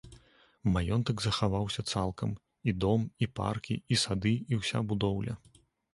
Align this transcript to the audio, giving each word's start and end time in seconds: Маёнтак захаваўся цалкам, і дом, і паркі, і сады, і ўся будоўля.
Маёнтак 0.75 1.17
захаваўся 1.25 1.81
цалкам, 1.93 2.33
і 2.71 2.75
дом, 2.85 3.01
і 3.27 3.27
паркі, 3.41 3.75
і 3.97 4.01
сады, 4.05 4.33
і 4.55 4.61
ўся 4.63 4.85
будоўля. 4.95 5.33